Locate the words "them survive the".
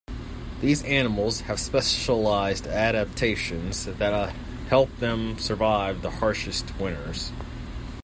4.97-6.09